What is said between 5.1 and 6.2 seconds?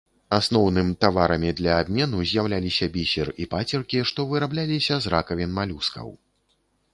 ракавін малюскаў.